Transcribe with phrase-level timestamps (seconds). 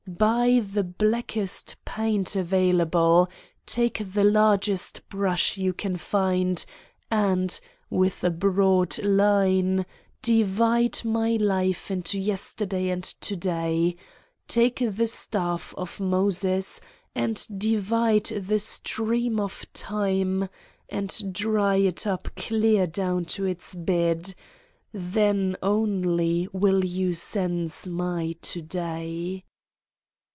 [0.07, 3.29] BUY the blackest paint available,
[3.65, 6.65] take the largest brash you can find
[7.09, 9.85] and, with a broad line,
[10.21, 13.95] divide my life into Yesterday and To day.
[14.47, 16.81] Take the staff of Moses
[17.15, 20.49] and divide the stream of Time
[20.89, 24.33] and dry it up clear down to its bed
[24.91, 29.45] then only will you sense my To day.